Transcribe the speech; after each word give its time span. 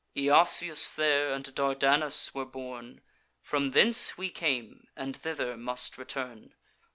Jasius 0.17 0.95
there 0.95 1.31
and 1.31 1.53
Dardanus 1.53 2.33
were 2.33 2.43
born; 2.47 3.01
From 3.39 3.69
thence 3.69 4.17
we 4.17 4.31
came, 4.31 4.87
and 4.95 5.15
thither 5.15 5.55
must 5.55 5.95
return. 5.95 6.55